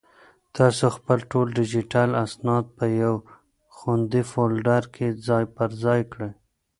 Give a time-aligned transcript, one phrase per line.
[0.57, 3.15] تاسو خپل ټول ډیجیټل اسناد په یو
[3.75, 6.31] خوندي فولډر کې ځای پر ځای کړئ.